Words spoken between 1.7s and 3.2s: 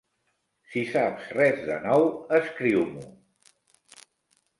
nou, escriu-m'ho.